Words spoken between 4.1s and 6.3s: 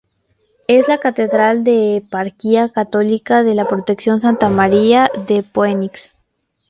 Santa de María de Phoenix.